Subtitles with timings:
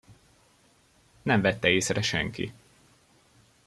[1.21, 2.53] Nem vette észre senki.